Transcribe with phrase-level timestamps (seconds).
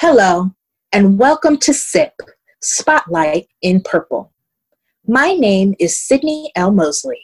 [0.00, 0.50] Hello,
[0.92, 2.12] and welcome to SIP,
[2.60, 4.30] Spotlight in Purple.
[5.06, 6.70] My name is Sydnie L.
[6.70, 7.22] Mosley,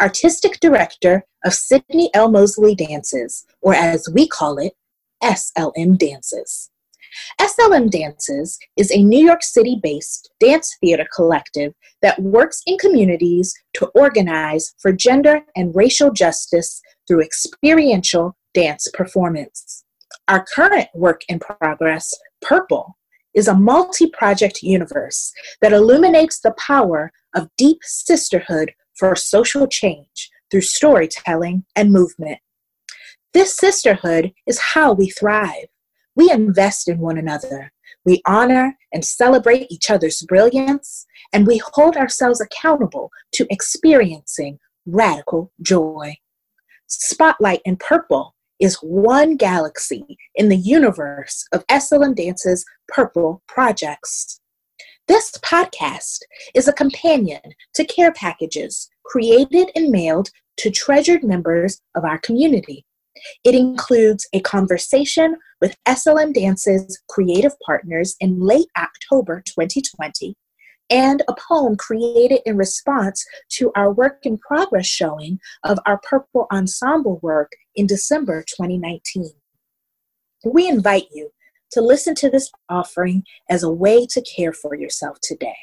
[0.00, 2.30] Artistic Director of Sydnie L.
[2.30, 4.74] Mosley Dances, or as we call it,
[5.20, 6.70] SLM Dances.
[7.40, 13.52] SLM Dances is a New York City based dance theater collective that works in communities
[13.74, 19.82] to organize for gender and racial justice through experiential dance performance.
[20.28, 22.96] Our current work in progress, Purple,
[23.34, 30.30] is a multi project universe that illuminates the power of deep sisterhood for social change
[30.50, 32.38] through storytelling and movement.
[33.32, 35.66] This sisterhood is how we thrive.
[36.14, 37.72] We invest in one another.
[38.04, 45.52] We honor and celebrate each other's brilliance, and we hold ourselves accountable to experiencing radical
[45.62, 46.16] joy.
[46.86, 54.38] Spotlight in Purple is one galaxy in the universe of SLM Dance's Purple projects.
[55.08, 56.20] This podcast
[56.54, 57.40] is a companion
[57.74, 62.86] to care packages created and mailed to treasured members of our community.
[63.42, 70.36] It includes a conversation with SLM Dance's creative partners in late October 2020
[70.88, 76.46] and a poem created in response to our work in progress showing of our Purple
[76.52, 79.30] Ensemble work in December 2019.
[80.44, 81.30] We invite you
[81.72, 85.56] to listen to this offering as a way to care for yourself today.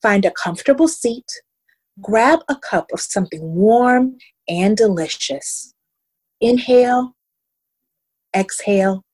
[0.00, 1.30] Find a comfortable seat,
[2.00, 4.16] grab a cup of something warm
[4.48, 5.74] and delicious.
[6.40, 7.16] Inhale,
[8.34, 9.04] exhale,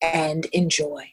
[0.00, 1.10] and enjoy.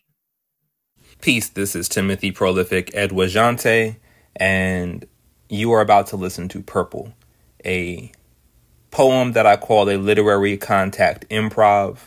[1.21, 3.97] Peace, this is Timothy Prolific Edwaujonte,
[4.35, 5.05] and
[5.49, 7.13] you are about to listen to Purple,
[7.65, 8.11] a
[8.91, 11.97] poem that I call a literary contact improv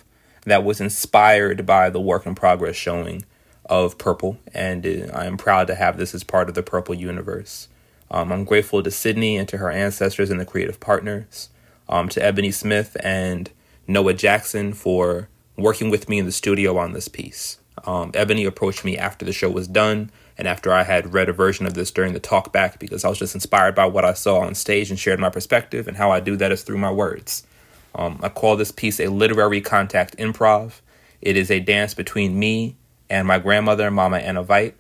[0.45, 3.25] that was inspired by the work in progress showing
[3.65, 6.95] of Purple, and uh, I am proud to have this as part of the Purple
[6.95, 7.69] universe.
[8.11, 11.49] Um, I'm grateful to Sydnie and to her ancestors and the creative partners,
[11.89, 13.51] um, to Ebonie Smith and
[13.87, 17.59] Noah Jackson for working with me in the studio on this piece.
[17.87, 21.33] Um, Ebonie approached me after the show was done and after I had read a
[21.33, 24.41] version of this during the talkback because I was just inspired by what I saw
[24.41, 27.47] on stage and shared my perspective, and how I do that is through my words.
[27.95, 30.81] Um, I call this piece a literary contact improv.
[31.21, 32.77] It is a dance between me
[33.09, 34.75] and my grandmother, Mama Anna Veit,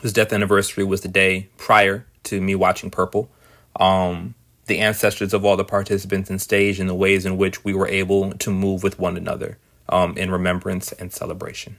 [0.00, 3.30] whose death anniversary was the day prior to me watching Purple.
[3.78, 4.34] Um,
[4.66, 7.88] the ancestors of all the participants in stage and the ways in which we were
[7.88, 9.58] able to move with one another
[9.88, 11.76] um, in remembrance and celebration.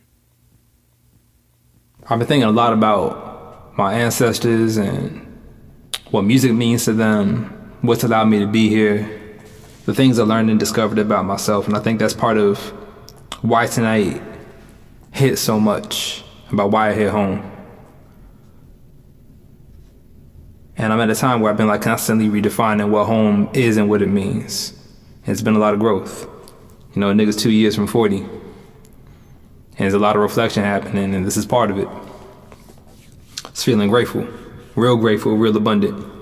[2.08, 5.26] I've been thinking a lot about my ancestors and
[6.12, 7.46] what music means to them,
[7.82, 9.40] what's allowed me to be here,
[9.86, 11.66] the things I learned and discovered about myself.
[11.66, 12.60] And I think that's part of
[13.42, 14.22] why tonight
[15.14, 17.52] hit so much, about why I hit home.
[20.78, 23.90] And I'm at a time where I've been like constantly redefining what home is and
[23.90, 24.80] what it means.
[25.26, 26.28] It's been a lot of growth.
[26.94, 28.45] You know, nigga's two years from 40.
[29.78, 31.88] And there's a lot of reflection happening, and this is part of it.
[33.50, 34.28] It's feeling grateful,
[34.76, 36.15] real grateful, real abundant.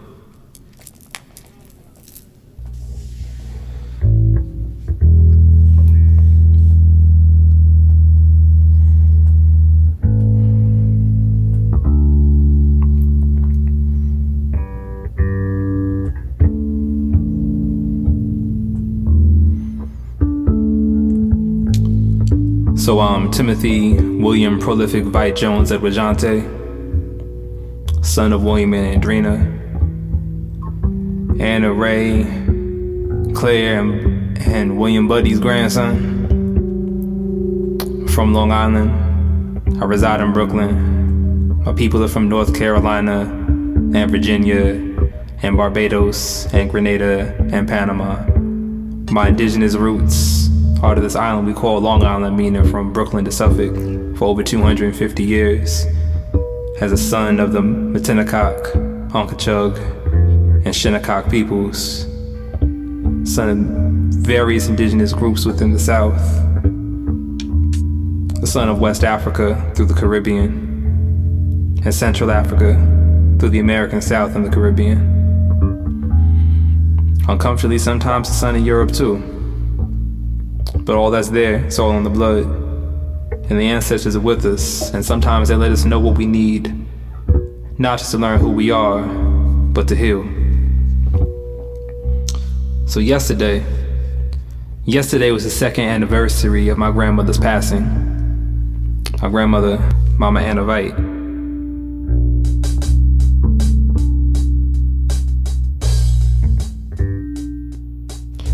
[22.83, 26.43] So, um, Timothy William Prolific Veit Jones Edwaujonte,
[28.03, 29.39] son of William and Andrina,
[31.39, 32.25] Anna Ray,
[33.33, 36.27] Claire, and, and William Buddy's grandson.
[38.09, 38.91] From Long Island,
[39.81, 41.63] I reside in Brooklyn.
[41.63, 44.73] My people are from North Carolina and Virginia
[45.41, 48.25] and Barbados and Grenada and Panama.
[49.09, 50.49] My indigenous roots
[50.83, 53.73] part of this island we call Long Island, meaning from Brooklyn to Suffolk,
[54.17, 55.85] for over 250 years.
[56.81, 58.73] As a son of the Matinecock,
[59.13, 59.77] Unkechaug,
[60.65, 62.01] and Shinnecock peoples,
[63.23, 63.57] son of
[64.25, 66.21] various indigenous groups within the South,
[68.41, 72.73] the son of West Africa through the Caribbean, and Central Africa
[73.39, 74.99] through the American South and the Caribbean.
[77.29, 79.42] Uncomfortably, sometimes the son of Europe too.
[80.85, 82.43] But all that's there is all in the blood.
[83.49, 86.73] And the ancestors are with us, and sometimes they let us know what we need.
[87.77, 90.23] Not just to learn who we are, but to heal.
[92.85, 93.65] So, yesterday,
[94.85, 97.83] yesterday was the second anniversary of my grandmother's passing.
[99.21, 99.77] my grandmother,
[100.17, 100.93] Mama Anna Veit.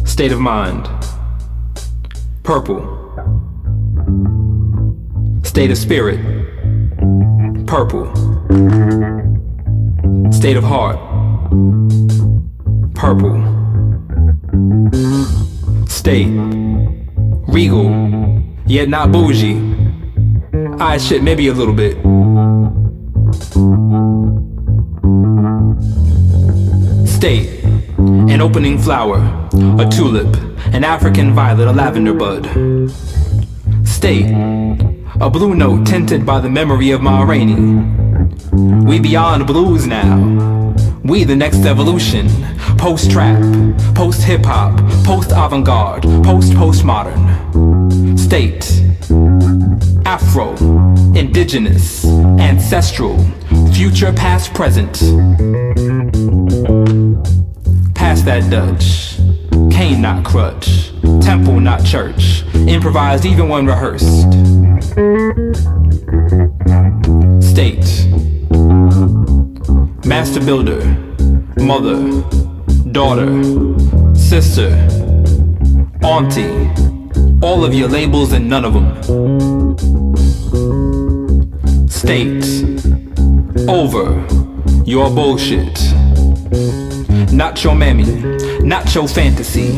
[0.07, 0.98] State of mind.
[2.49, 2.81] Purple.
[5.43, 6.17] State of spirit.
[7.67, 8.07] Purple.
[10.31, 10.97] State of heart.
[12.95, 13.37] Purple.
[15.85, 16.31] State.
[17.49, 18.41] Regal.
[18.65, 19.61] Yet not bougie.
[20.79, 21.97] I shit, maybe a little bit.
[27.07, 27.63] State.
[27.99, 29.17] An opening flower,
[29.77, 32.45] a tulip, an African violet, a lavender bud.
[33.85, 34.31] State,
[35.19, 37.85] a blue note tinted by the memory of Ma Rainey.
[38.85, 40.75] We beyond blues now.
[41.03, 42.27] We the next evolution.
[42.77, 43.41] Post trap,
[43.95, 48.17] post hip hop, post avant garde, post postmodern.
[48.17, 48.65] State,
[50.05, 50.55] Afro,
[51.15, 52.05] indigenous,
[52.39, 53.17] ancestral,
[53.73, 54.97] future, past, present
[58.09, 59.18] pass that Dutch.
[59.71, 60.91] Cane not crutch,
[61.21, 64.23] temple not church, improvised even when rehearsed.
[67.41, 68.07] State,
[70.05, 70.83] master builder,
[71.57, 72.21] mother,
[72.91, 73.43] daughter,
[74.15, 74.69] sister,
[76.03, 76.69] auntie,
[77.41, 78.87] all of your labels and none of them.
[81.87, 82.45] State,
[83.67, 84.25] over,
[84.85, 85.77] your bullshit.
[87.31, 88.05] Not your mammy,
[88.61, 89.71] not your fantasy,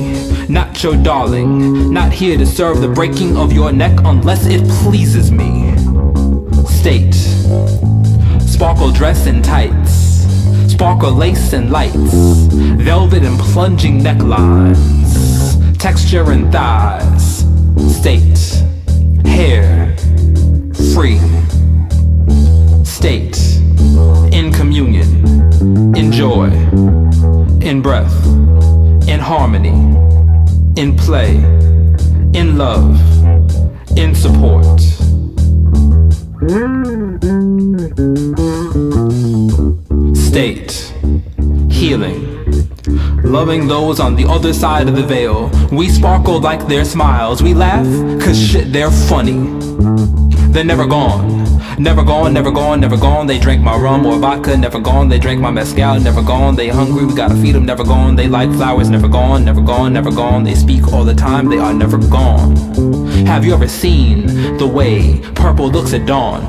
[0.48, 1.94] not your darling.
[1.94, 5.75] Not here to serve the breaking of your neck unless it pleases me.
[6.65, 7.13] State,
[8.42, 9.92] sparkle dress and tights,
[10.71, 17.45] sparkle lace and lights, velvet and plunging necklines, texture and thighs.
[17.97, 18.63] State,
[19.25, 19.95] hair,
[20.94, 21.19] free.
[22.86, 23.38] State,
[24.31, 26.50] in communion, enjoy
[27.62, 28.25] in breath,
[29.08, 29.69] in harmony,
[30.81, 31.36] in play,
[32.34, 33.00] in love,
[33.98, 34.80] in support.
[40.18, 40.94] State,
[41.69, 42.25] healing,
[43.24, 45.50] loving those on the other side of the veil.
[45.72, 47.44] We sparkle like their smiles.
[47.44, 47.86] We laugh,
[48.22, 49.38] cause shit, they're funny.
[50.51, 51.42] They're never gone.
[51.80, 53.25] Never gone, never gone, never gone.
[53.25, 55.07] They drink my rum or vodka, never gone.
[55.07, 56.56] They drink my mezcal, never gone.
[56.56, 58.18] They hungry, we gotta feed them, never gone.
[58.18, 60.44] They like flowers, never gone, never gone, never gone.
[60.44, 62.56] They speak all the time, they are never gone.
[63.25, 66.44] Have you ever seen the way purple looks at dawn?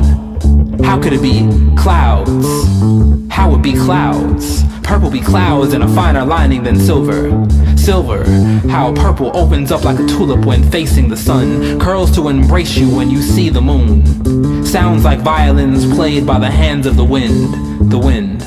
[0.83, 3.22] How could it be clouds?
[3.51, 4.65] Would be clouds?
[4.83, 7.31] Purple be clouds in a finer lining than silver.
[7.77, 8.25] Silver,
[8.69, 12.89] how purple opens up like a tulip when facing the sun, curls to embrace you
[12.89, 14.65] when you see the moon.
[14.67, 17.91] Sounds like violins played by the hands of the wind.
[17.91, 18.41] The wind.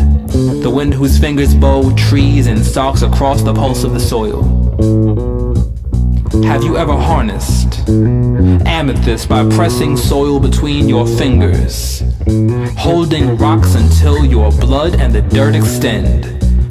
[0.64, 4.44] The wind whose fingers bow trees and stalks across the pulse of the soil.
[6.44, 12.04] Have you ever harnessed amethyst by pressing soil between your fingers?
[12.28, 16.26] Holding rocks until your blood and the dirt extend,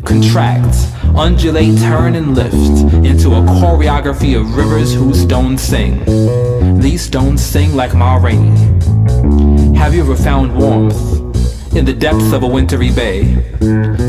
[0.04, 0.74] contract,
[1.14, 2.54] undulate, turn, and lift
[3.06, 6.00] into a choreography of rivers whose stones sing.
[6.80, 8.56] These stones sing like Ma Rainey.
[9.78, 10.96] Have you ever found warmth
[11.76, 13.22] in the depths of a wintry bay?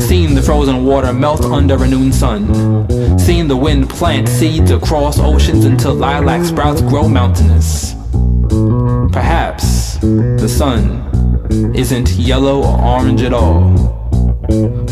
[0.00, 3.18] Seen the frozen water melt under a noon sun?
[3.20, 7.94] Seen the wind plant seeds across oceans until lilac sprouts grow mountainous?
[9.12, 11.06] Perhaps the sun
[11.50, 13.74] isn't yellow or orange at all.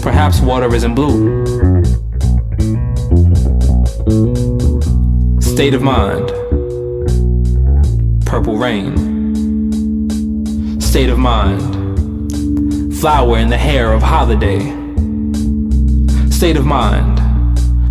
[0.02, 1.44] Perhaps water isn't blue.
[5.40, 6.28] State of mind.
[8.26, 8.96] Purple rain.
[10.80, 11.62] State of mind.
[12.96, 14.60] Flower in the hair of holiday.
[16.30, 17.18] State of mind.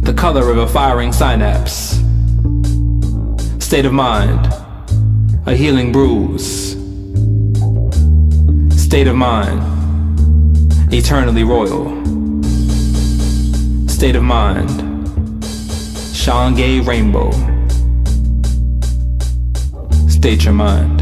[0.05, 2.00] The color of a firing synapse.
[3.60, 4.53] State of mind.
[5.46, 6.83] A healing bruise
[8.94, 9.60] State of mind,
[10.94, 11.90] eternally royal.
[13.88, 14.70] State of mind,
[16.16, 17.32] Sean Rainbow.
[20.08, 21.02] State your mind.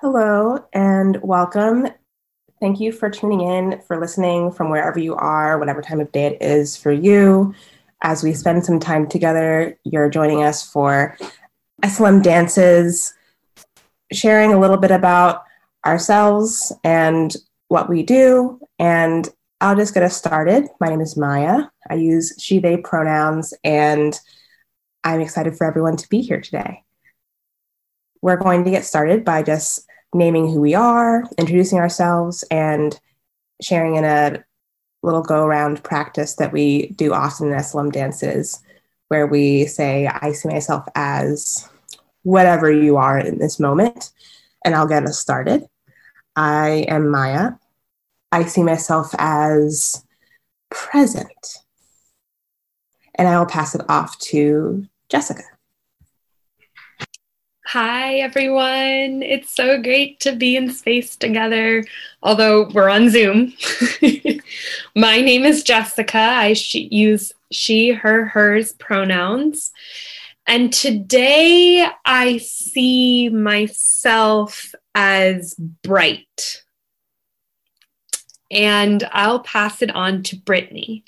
[0.00, 1.88] Hello and welcome
[2.62, 6.26] Thank you for tuning in, for listening from wherever you are, whatever time of day
[6.26, 7.52] it is for you.
[8.04, 11.18] As we spend some time together, you're joining us for
[11.82, 13.14] SLM dances,
[14.12, 15.42] sharing a little bit about
[15.84, 17.34] ourselves and
[17.66, 19.28] what we do, and
[19.60, 20.68] I'll just get us started.
[20.78, 21.64] My name is Maya.
[21.90, 24.16] I use she, they pronouns, and
[25.02, 26.84] I'm excited for everyone to be here today.
[28.20, 32.98] We're going to get started by just naming who we are, introducing ourselves, and
[33.60, 34.42] sharing in a
[35.02, 38.60] little go around practice that we do often in SLM dances,
[39.08, 41.68] where we say, I see myself as
[42.22, 44.10] whatever you are in this moment,
[44.64, 45.66] and I'll get us started.
[46.36, 47.52] I am Maya.
[48.30, 50.04] I see myself as
[50.70, 51.58] present.
[53.16, 55.42] And I will pass it off to Jessica.
[57.72, 59.22] Hi, everyone.
[59.22, 61.86] It's so great to be in space together,
[62.22, 63.54] although we're on Zoom.
[64.94, 66.18] My name is Jessica.
[66.18, 69.72] I use she, her, hers pronouns.
[70.46, 76.62] And today I see myself as bright.
[78.50, 81.04] And I'll pass it on to Brittany.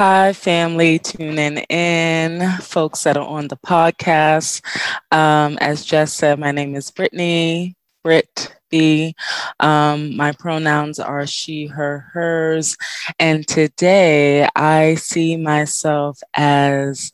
[0.00, 4.64] Hi, family tuning in, folks that are on the podcast.
[5.12, 9.14] Um, as Jess said, my name is Brittany, Britt B.
[9.60, 12.78] Um, my pronouns are she, her, hers.
[13.18, 17.10] And today I see myself as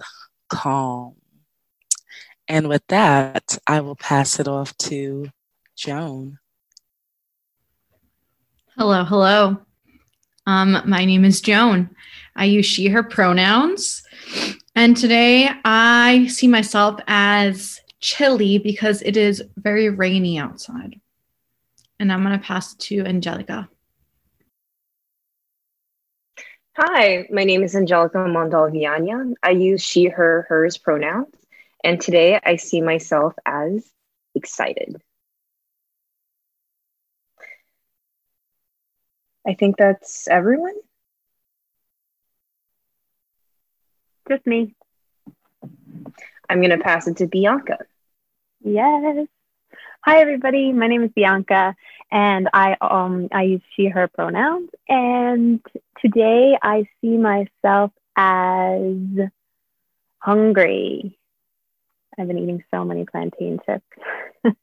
[0.48, 1.16] calm.
[2.46, 5.28] And with that, I will pass it off to
[5.74, 6.38] Joan.
[8.76, 9.58] Hello, hello.
[10.46, 11.90] Um, my name is Joan.
[12.36, 14.02] I use she, her pronouns.
[14.74, 21.00] And today I see myself as chilly because it is very rainy outside.
[21.98, 23.68] And I'm going to pass to Angelica.
[26.76, 29.32] Hi, my name is Angelica Mondol Viana.
[29.42, 31.34] I use she, her, hers pronouns.
[31.82, 33.90] And today I see myself as
[34.34, 35.00] excited.
[39.48, 40.74] I think that's everyone.
[44.28, 44.74] Just me.
[46.48, 47.78] I'm going to pass it to Bianca.
[48.62, 49.26] Yes.
[50.04, 50.72] Hi, everybody.
[50.72, 51.74] My name is Bianca,
[52.10, 54.70] and I um I use she her pronouns.
[54.88, 55.60] And
[56.00, 58.96] today I see myself as
[60.18, 61.18] hungry.
[62.18, 64.54] I've been eating so many plantain chips.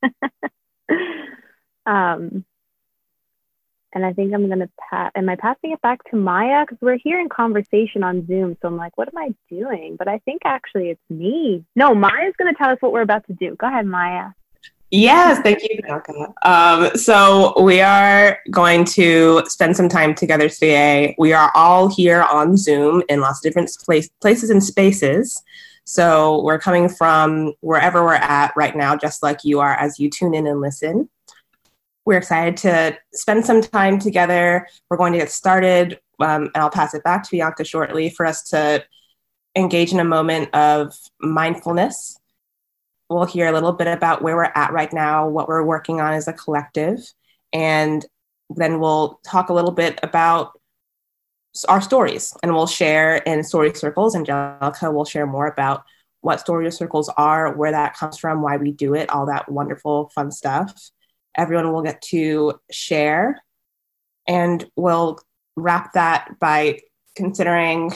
[1.85, 2.45] um,
[3.93, 5.11] and I think I'm gonna pass.
[5.15, 6.65] Am I passing it back to Maya?
[6.65, 8.57] Because we're here in conversation on Zoom.
[8.61, 9.95] So I'm like, what am I doing?
[9.97, 11.65] But I think actually it's me.
[11.75, 13.55] No, Maya's gonna tell us what we're about to do.
[13.55, 14.31] Go ahead, Maya.
[14.95, 16.33] Yes, thank you, Bianca.
[16.43, 21.15] Um, so we are going to spend some time together today.
[21.17, 25.41] We are all here on Zoom in lots of different place, places and spaces.
[25.85, 30.11] So we're coming from wherever we're at right now, just like you are as you
[30.11, 31.09] tune in and listen.
[32.05, 34.67] We're excited to spend some time together.
[34.89, 38.25] We're going to get started, um, and I'll pass it back to Bianca shortly for
[38.25, 38.83] us to
[39.55, 42.17] engage in a moment of mindfulness.
[43.09, 46.13] We'll hear a little bit about where we're at right now, what we're working on
[46.13, 46.99] as a collective,
[47.53, 48.05] and
[48.49, 50.59] then we'll talk a little bit about
[51.69, 54.15] our stories and we'll share in story circles.
[54.15, 55.83] Angelica will share more about
[56.21, 60.09] what story circles are, where that comes from, why we do it, all that wonderful,
[60.09, 60.91] fun stuff
[61.35, 63.41] everyone will get to share.
[64.27, 65.19] And we'll
[65.55, 66.79] wrap that by
[67.15, 67.91] considering,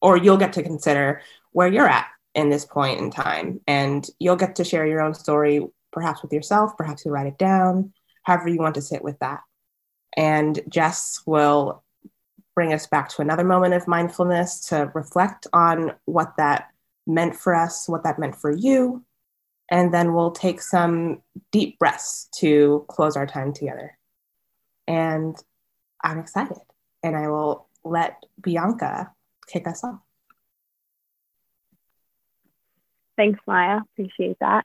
[0.00, 1.22] or you'll get to consider
[1.52, 3.60] where you're at in this point in time.
[3.66, 7.38] And you'll get to share your own story, perhaps with yourself, perhaps you write it
[7.38, 9.40] down, however you want to sit with that.
[10.16, 11.82] And Jess will
[12.54, 16.68] bring us back to another moment of mindfulness to reflect on what that
[17.06, 19.04] meant for us, what that meant for you,
[19.70, 21.22] and then we'll take some
[21.52, 23.96] deep breaths to close our time together.
[24.86, 25.36] And
[26.02, 26.58] I'm excited,
[27.02, 29.12] and I will let Bianca
[29.46, 30.00] kick us off.
[33.16, 33.80] Thanks, Maya.
[33.92, 34.64] Appreciate that.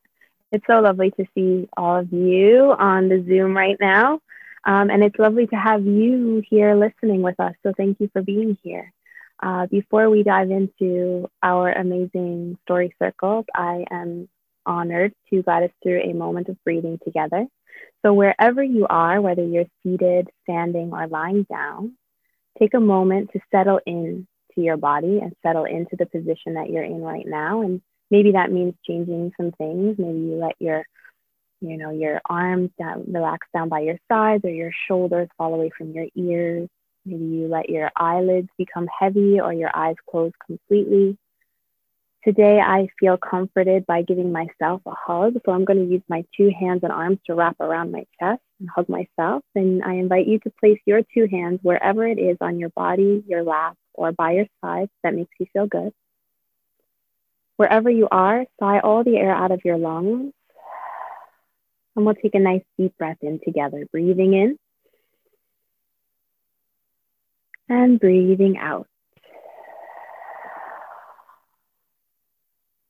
[0.52, 4.20] It's so lovely to see all of you on the Zoom right now.
[4.66, 7.54] Um, and it's lovely to have you here listening with us.
[7.64, 8.94] So thank you for being here.
[9.42, 14.30] Uh, before we dive into our amazing story circles, I am
[14.66, 17.46] honored to guide us through a moment of breathing together.
[18.06, 21.94] So, wherever you are, whether you're seated, standing, or lying down,
[22.60, 26.70] take a moment to settle in to your body and settle into the position that
[26.70, 27.62] you're in right now.
[27.62, 29.96] And maybe that means changing some things.
[29.98, 30.86] Maybe you let your
[31.62, 35.72] you know your arms down, relax down by your sides or your shoulders fall away
[35.78, 36.68] from your ears
[37.06, 41.18] maybe you let your eyelids become heavy or your eyes close completely
[42.26, 45.34] Today, I feel comforted by giving myself a hug.
[45.46, 48.42] So I'm going to use my two hands and arms to wrap around my chest
[48.62, 49.44] and hug myself.
[49.56, 53.24] And I invite you to place your two hands wherever it is on your body,
[53.28, 55.92] your lap, or by your side that makes you feel good.
[57.58, 60.32] Wherever you are, sigh all the air out of your lungs.
[61.96, 64.58] And we'll take a nice deep breath in together, breathing in
[67.68, 68.88] and breathing out.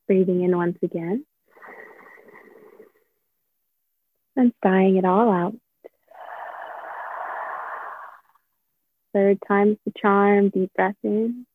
[0.06, 1.24] Breathing in once again.
[4.36, 5.54] And sighing it all out.
[9.12, 10.48] Third time's the charm.
[10.50, 11.46] Deep breath in.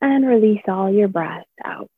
[0.00, 1.90] And release all your breath out.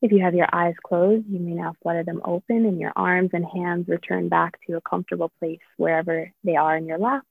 [0.00, 3.30] If you have your eyes closed, you may now flutter them open and your arms
[3.32, 7.24] and hands return back to a comfortable place wherever they are in your lap.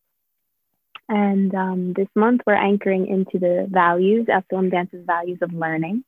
[1.10, 6.04] And um, this month, we're anchoring into the values, SLM Dance's values of learning.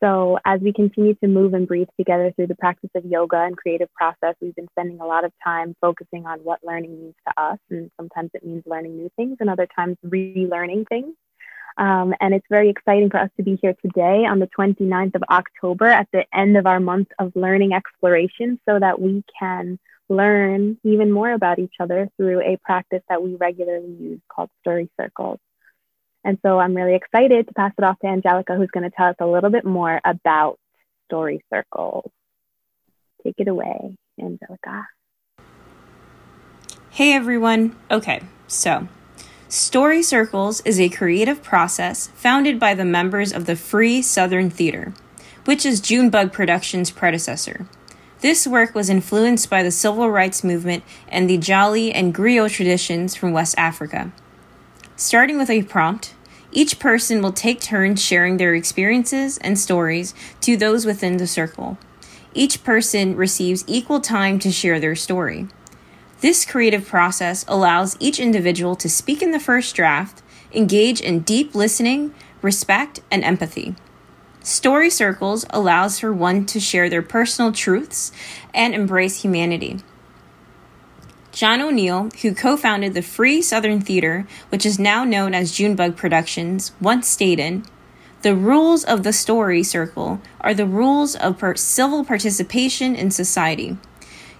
[0.00, 3.56] So, as we continue to move and breathe together through the practice of yoga and
[3.56, 7.42] creative process, we've been spending a lot of time focusing on what learning means to
[7.42, 7.58] us.
[7.70, 11.14] And sometimes it means learning new things, and other times relearning things.
[11.78, 15.22] Um, and it's very exciting for us to be here today on the 29th of
[15.30, 20.78] October at the end of our month of learning exploration so that we can learn
[20.84, 25.38] even more about each other through a practice that we regularly use called story circles.
[26.24, 29.08] And so I'm really excited to pass it off to Angelica, who's going to tell
[29.08, 30.58] us a little bit more about
[31.06, 32.10] story circles.
[33.24, 34.88] Take it away, Angelica.
[36.90, 37.76] Hey everyone.
[37.90, 38.88] Okay, so
[39.48, 44.92] Story Circles is a creative process founded by the members of the Free Southern Theater,
[45.44, 47.66] which is Junebug Productions' predecessor.
[48.20, 53.14] This work was influenced by the civil rights movement and the Jali and griot traditions
[53.14, 54.10] from West Africa.
[54.96, 56.14] Starting with a prompt,
[56.50, 61.78] each person will take turns sharing their experiences and stories to those within the circle.
[62.34, 65.46] Each person receives equal time to share their story.
[66.20, 71.54] This creative process allows each individual to speak in the first draft, engage in deep
[71.54, 72.12] listening,
[72.42, 73.76] respect, and empathy.
[74.48, 78.10] Story Circles allows for one to share their personal truths
[78.54, 79.80] and embrace humanity.
[81.32, 85.98] John O'Neal, who co founded the Free Southern Theater, which is now known as Junebug
[85.98, 87.62] Productions, once stated
[88.22, 93.76] The rules of the story circle are the rules of per- civil participation in society.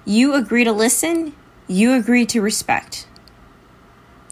[0.07, 1.35] You agree to listen,
[1.67, 3.07] you agree to respect.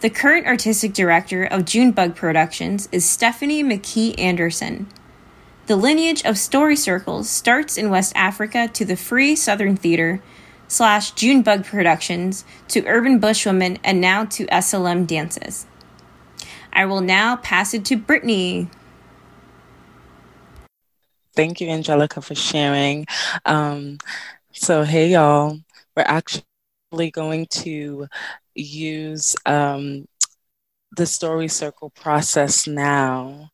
[0.00, 4.86] The current artistic director of Junebug Productions is Stephanie McKee Anderson.
[5.66, 10.22] The lineage of story circles starts in West Africa to the Free Southern Theater
[10.68, 15.66] slash Junebug Productions to Urban Bush Women and now to SLM Dances.
[16.72, 18.68] I will now pass it to Brittany.
[21.34, 23.04] Thank you, Angelica, for sharing.
[23.44, 23.98] Um,
[24.52, 25.58] so, hey, y'all.
[25.96, 28.06] We're actually going to
[28.54, 30.06] use um,
[30.96, 33.50] the story circle process now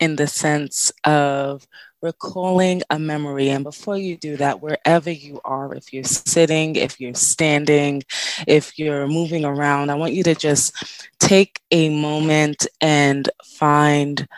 [0.00, 1.66] in the sense of
[2.02, 3.48] recalling a memory.
[3.48, 8.02] And before you do that, wherever you are, if you're sitting, if you're standing,
[8.46, 10.74] if you're moving around, I want you to just
[11.18, 14.28] take a moment and find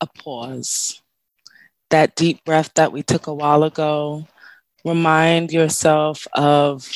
[0.00, 1.00] a pause.
[1.90, 4.28] That deep breath that we took a while ago,
[4.84, 6.86] remind yourself of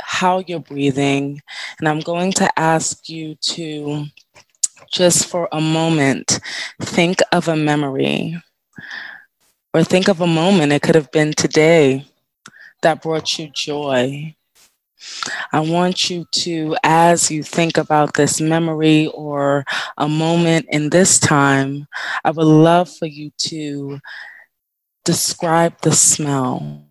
[0.00, 1.40] how you're breathing.
[1.78, 4.06] And I'm going to ask you to
[4.94, 6.38] just for a moment
[6.80, 8.40] think of a memory
[9.74, 12.06] or think of a moment, it could have been today,
[12.82, 14.36] that brought you joy.
[15.52, 19.64] I want you to, as you think about this memory or
[19.98, 21.88] a moment in this time,
[22.24, 23.98] I would love for you to
[25.04, 26.84] describe the smell.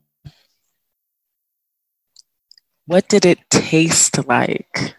[2.86, 4.94] What did it taste like?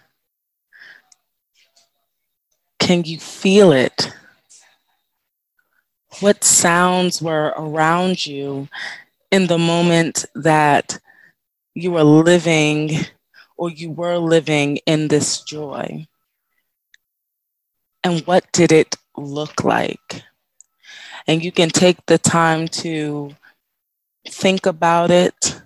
[2.85, 4.13] Can you feel it?
[6.21, 8.69] What sounds were around you
[9.31, 10.99] in the moment that
[11.73, 12.91] you were living
[13.57, 16.07] or you were living in this joy?
[18.05, 20.23] And what did it look like?
[21.27, 23.35] And you can take the time to
[24.29, 25.63] think about it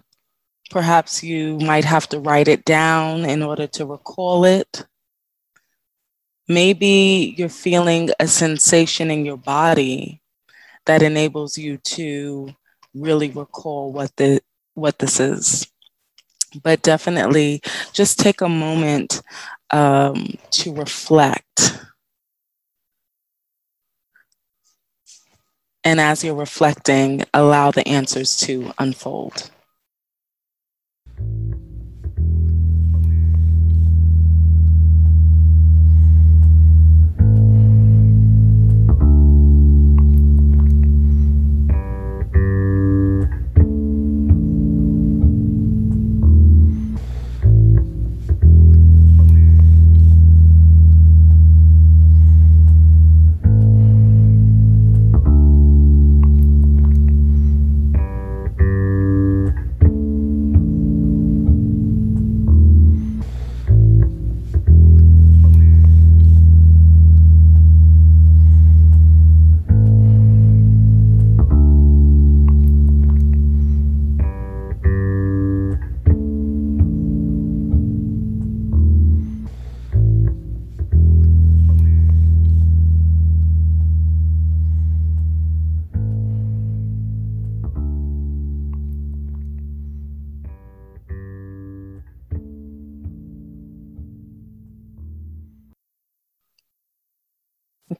[0.71, 4.85] Perhaps you might have to write it down in order to recall it.
[6.49, 10.23] Maybe you're feeling a sensation in your body
[10.87, 12.55] that enables you to
[12.95, 14.41] really recall what the
[14.75, 15.71] what this is.
[16.63, 17.61] But definitely
[17.93, 19.23] just take a moment
[19.71, 21.79] um, to reflect.
[25.85, 29.51] And as you're reflecting, allow the answers to unfold.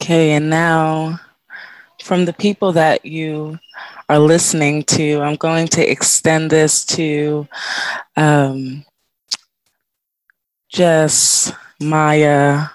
[0.09, 1.21] Okay, and now
[2.03, 3.59] from the people that you
[4.09, 7.47] are listening to, I'm going to extend this to
[8.17, 8.87] um,
[10.71, 12.69] Jess, Maya,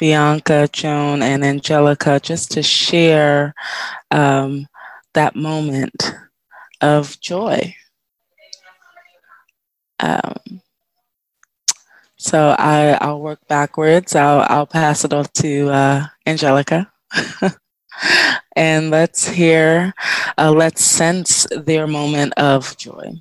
[0.00, 3.52] Bianca, Joan, and Angelica, just to share
[4.10, 4.66] um,
[5.12, 6.14] that moment
[6.80, 7.76] of joy.
[10.00, 10.62] Um,
[12.24, 14.16] so I, I'll work backwards.
[14.16, 16.90] I'll, I'll pass it off to uh, Angelica.
[18.56, 19.92] and let's hear,
[20.38, 23.12] uh, let's sense their moment of joy.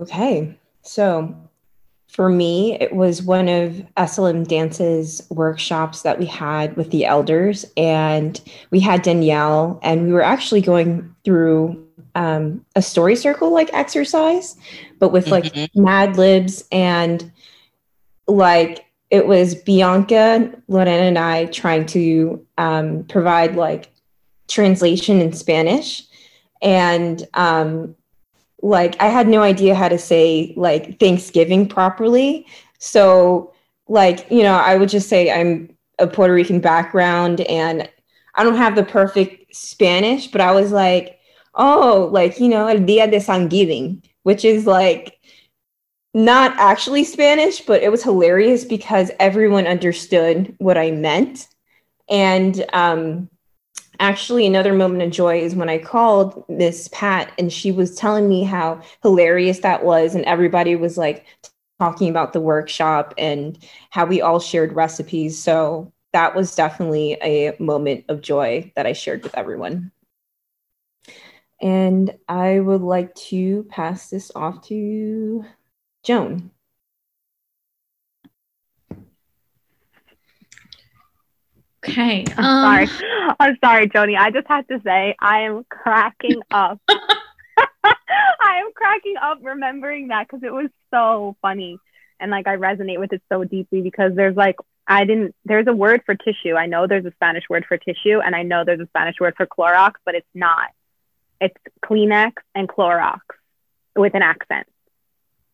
[0.00, 1.32] Okay, so
[2.08, 7.64] for me, it was one of SLM Dance's workshops that we had with the elders,
[7.76, 8.40] and
[8.72, 14.56] we had Danielle, and we were actually going through um, a story circle like exercise,
[15.00, 15.82] but with like mm-hmm.
[15.82, 17.32] Mad Libs and
[18.28, 23.90] like it was Bianca, Lorena, and I trying to um, provide like
[24.46, 26.04] translation in Spanish,
[26.62, 27.96] and um,
[28.62, 32.46] like I had no idea how to say like Thanksgiving properly,
[32.78, 33.52] so
[33.88, 37.90] like you know I would just say I'm a Puerto Rican background and
[38.36, 41.20] I don't have the perfect Spanish, but I was like
[41.54, 45.18] oh, like, you know, El Dia de Thanksgiving, which is like
[46.12, 51.46] not actually Spanish, but it was hilarious because everyone understood what I meant.
[52.08, 53.30] And um,
[54.00, 58.28] actually, another moment of joy is when I called Miss Pat and she was telling
[58.28, 60.14] me how hilarious that was.
[60.14, 61.26] And everybody was like
[61.78, 63.58] talking about the workshop and
[63.90, 65.40] how we all shared recipes.
[65.40, 69.92] So that was definitely a moment of joy that I shared with everyone.
[71.60, 75.44] And I would like to pass this off to
[76.04, 76.50] Joan.
[81.84, 82.24] Okay.
[82.36, 82.44] Um...
[82.44, 83.10] I'm sorry.
[83.38, 84.18] I'm sorry, Joni.
[84.18, 86.80] I just have to say I am cracking up.
[87.84, 91.78] I am cracking up remembering that because it was so funny.
[92.18, 95.72] And like I resonate with it so deeply because there's like I didn't there's a
[95.72, 96.54] word for tissue.
[96.54, 99.34] I know there's a Spanish word for tissue and I know there's a Spanish word
[99.36, 100.70] for Clorox, but it's not
[101.40, 103.20] it's Kleenex and Clorox
[103.96, 104.66] with an accent.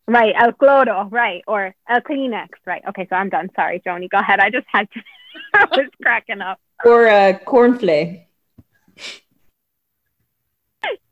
[0.07, 2.81] Right, El Cloro, right, or El Kleenex, right.
[2.89, 3.49] Okay, so I'm done.
[3.55, 4.39] Sorry, Joni, go ahead.
[4.39, 5.01] I just had to,
[5.53, 6.59] I was cracking up.
[6.85, 8.25] Or a uh, cornflake.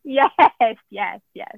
[0.04, 0.32] yes,
[0.90, 1.58] yes, yes.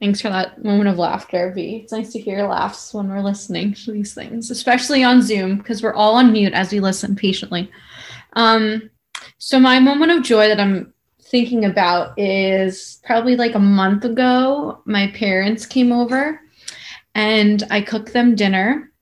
[0.00, 1.80] Thanks for that moment of laughter, V.
[1.82, 5.82] It's nice to hear laughs when we're listening to these things, especially on Zoom, because
[5.82, 7.68] we're all on mute as we listen patiently.
[8.34, 8.90] Um,
[9.38, 14.82] so my moment of joy that I'm thinking about is probably like a month ago,
[14.84, 16.40] my parents came over
[17.14, 18.92] and I cooked them dinner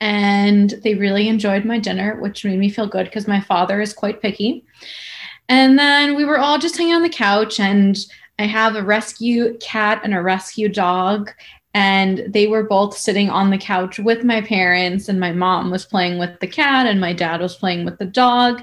[0.00, 3.92] and they really enjoyed my dinner, which made me feel good because my father is
[3.92, 4.64] quite picky.
[5.48, 7.98] And then we were all just hanging on the couch and
[8.38, 11.30] I have a rescue cat and a rescue dog
[11.72, 15.84] and they were both sitting on the couch with my parents and my mom was
[15.84, 18.62] playing with the cat and my dad was playing with the dog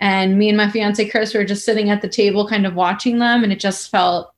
[0.00, 3.18] and me and my fiance chris were just sitting at the table kind of watching
[3.18, 4.32] them and it just felt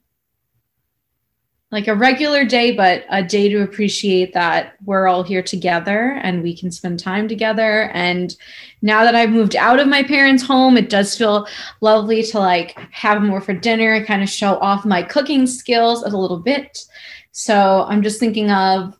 [1.74, 6.40] like a regular day, but a day to appreciate that we're all here together and
[6.40, 7.90] we can spend time together.
[7.92, 8.35] And
[8.81, 11.48] now that I've moved out of my parents' home, it does feel
[11.81, 16.05] lovely to like have more for dinner and kind of show off my cooking skills
[16.05, 16.85] a little bit.
[17.37, 18.97] So I'm just thinking of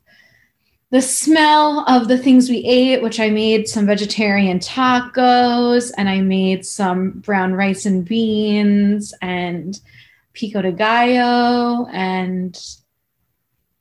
[0.91, 6.19] the smell of the things we ate, which I made some vegetarian tacos and I
[6.19, 9.79] made some brown rice and beans and
[10.33, 12.61] pico de gallo and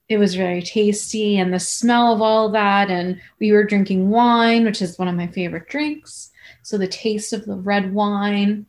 [0.08, 4.64] it was very tasty and the smell of all that and we were drinking wine
[4.64, 6.30] which is one of my favorite drinks.
[6.62, 8.66] So the taste of the red wine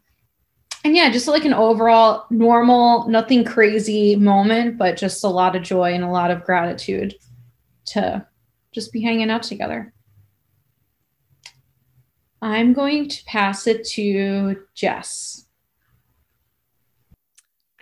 [0.85, 5.63] and yeah just like an overall normal nothing crazy moment but just a lot of
[5.63, 7.13] joy and a lot of gratitude
[7.85, 8.25] to
[8.75, 9.93] just be hanging out together.
[12.41, 15.45] I'm going to pass it to jess.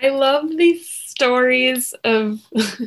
[0.01, 2.39] I love these stories of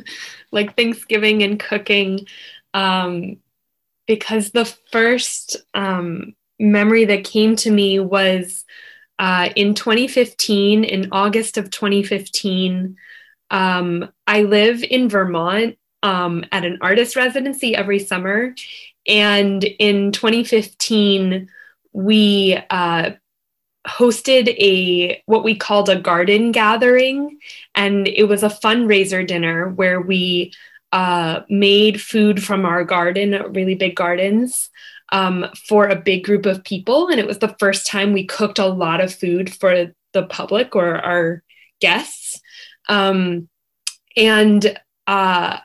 [0.51, 2.27] like Thanksgiving and cooking
[2.73, 3.37] um,
[4.05, 8.63] because the first um, memory that came to me was
[9.19, 12.97] uh, in 2015, in August of 2015.
[13.49, 18.53] Um, I live in Vermont um, at an artist residency every summer.
[19.07, 21.49] And in 2015,
[21.93, 23.11] we uh,
[23.87, 27.39] hosted a what we called a garden gathering
[27.73, 30.51] and it was a fundraiser dinner where we
[30.91, 34.69] uh, made food from our garden really big gardens
[35.09, 37.07] um, for a big group of people.
[37.07, 40.75] And it was the first time we cooked a lot of food for the public
[40.75, 41.43] or our
[41.79, 42.41] guests.
[42.89, 43.49] Um,
[44.15, 45.59] and uh,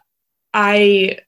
[0.54, 1.18] i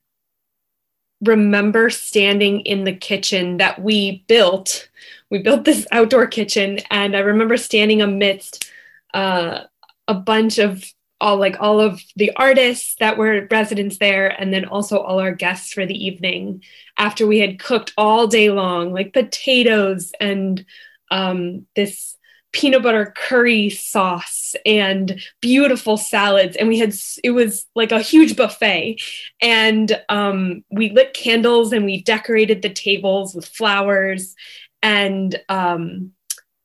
[1.22, 4.90] remember standing in the kitchen that we built.
[5.30, 6.80] We built this outdoor kitchen.
[6.90, 8.70] And i remember standing amidst
[9.14, 9.60] uh,
[10.06, 10.84] a bunch of
[11.20, 15.32] all like all of the artists that were residents there and then also all our
[15.32, 16.62] guests for the evening
[16.98, 20.64] after we had cooked all day long like potatoes and
[21.10, 22.16] um, this
[22.54, 26.56] peanut butter curry sauce and beautiful salads.
[26.56, 28.98] And we had it was like a huge buffet.
[29.42, 34.34] And um, we lit candles and we decorated the tables with flowers.
[34.82, 36.12] And um,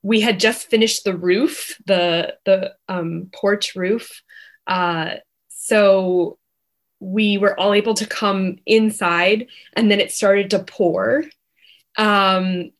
[0.03, 4.21] we had just finished the roof, the the um, porch roof.
[4.69, 5.15] Uh,
[5.49, 6.37] so
[7.01, 11.23] we were all able to come inside, and then it started to pour.
[11.97, 12.71] Um,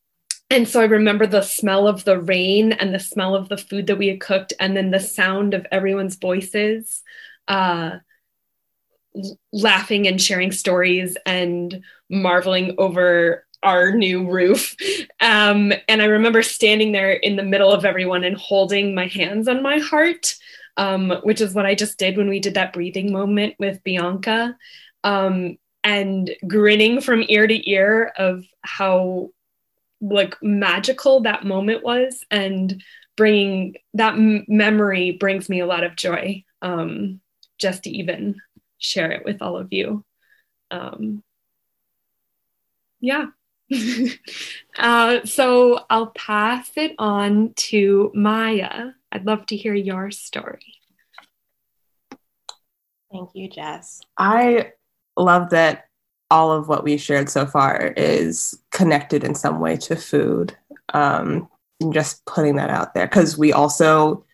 [0.50, 3.88] and so I remember the smell of the rain and the smell of the food
[3.88, 7.02] that we had cooked, and then the sound of everyone's voices,
[7.48, 7.98] uh,
[9.52, 14.76] laughing and sharing stories and marveling over our new roof.
[15.22, 19.50] Um, and I remember standing there in the middle of everyone and holding my hands
[19.50, 20.34] on my heart,
[20.80, 24.56] um, which is what I just did when we did that breathing moment with Bianca,
[25.04, 29.30] um, and grinning from ear to ear of how
[30.00, 32.82] like magical that moment was and
[33.18, 37.20] bringing that m- memory brings me a lot of joy um,
[37.58, 38.36] just to even
[38.78, 40.06] share it with all of you.
[40.72, 41.24] Um,
[43.02, 43.26] yeah
[44.80, 48.92] uh, so I'll pass it on to Maya.
[49.12, 50.76] I'd love to hear your story.
[53.12, 54.02] Thank you, Jess.
[54.18, 54.74] I
[55.18, 55.86] love that
[56.32, 60.56] all of what we shared so far is connected in some way to food.
[60.94, 61.50] Um,
[61.92, 64.26] just putting that out there because we also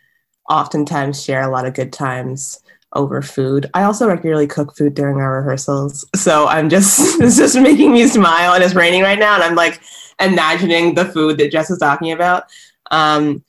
[0.50, 2.60] oftentimes share a lot of good times
[2.96, 3.70] over food.
[3.74, 6.06] I also regularly cook food during our rehearsals.
[6.16, 9.36] So I'm just, it's just making me smile and it's raining right now.
[9.36, 9.82] And I'm like
[10.20, 12.44] imagining the food that Jess is talking about.
[12.92, 13.44] Um,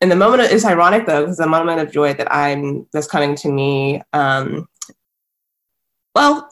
[0.00, 3.34] and the moment is ironic though, because the moment of joy that I'm, that's coming
[3.36, 4.68] to me, um,
[6.14, 6.48] well,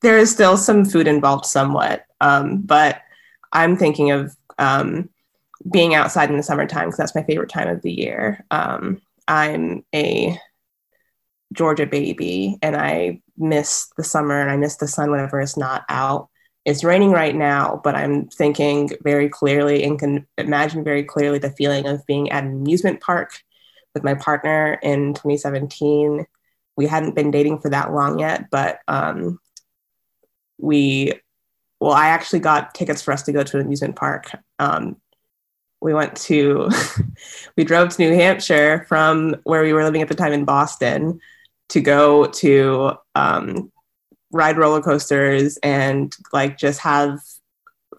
[0.00, 2.06] there is still some food involved somewhat.
[2.20, 3.02] Um, but
[3.52, 5.08] I'm thinking of um,
[5.70, 8.44] being outside in the summertime because that's my favorite time of the year.
[8.50, 10.38] Um, I'm a
[11.52, 15.84] Georgia baby and I miss the summer and I miss the sun whenever it's not
[15.88, 16.28] out.
[16.64, 21.50] It's raining right now, but I'm thinking very clearly and can imagine very clearly the
[21.50, 23.38] feeling of being at an amusement park
[23.92, 26.26] with my partner in 2017.
[26.76, 29.38] We hadn't been dating for that long yet, but um,
[30.58, 31.12] we,
[31.80, 34.30] well, I actually got tickets for us to go to an amusement park.
[34.58, 34.96] Um,
[35.82, 36.70] we went to,
[37.56, 41.20] we drove to New Hampshire from where we were living at the time in Boston
[41.74, 43.72] to go to um,
[44.30, 47.18] ride roller coasters and like just have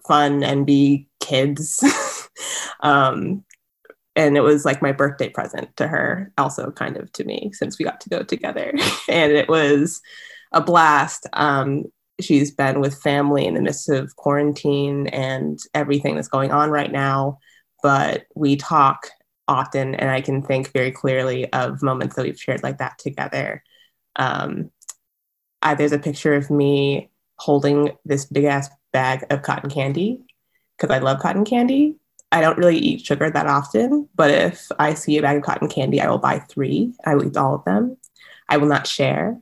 [0.08, 1.84] fun and be kids.
[2.80, 3.44] um,
[4.14, 7.78] and it was like my birthday present to her, also kind of to me, since
[7.78, 8.72] we got to go together.
[9.10, 10.00] and it was
[10.52, 11.26] a blast.
[11.34, 11.84] Um,
[12.18, 16.90] she's been with family in the midst of quarantine and everything that's going on right
[16.90, 17.36] now.
[17.82, 19.10] But we talk
[19.48, 23.62] often, and I can think very clearly of moments that we've shared like that together.
[24.16, 24.70] Um,
[25.62, 30.20] I, there's a picture of me holding this big ass bag of cotton candy
[30.76, 31.96] because I love cotton candy.
[32.32, 35.68] I don't really eat sugar that often, but if I see a bag of cotton
[35.68, 36.92] candy, I will buy three.
[37.04, 37.96] I will eat all of them.
[38.48, 39.40] I will not share.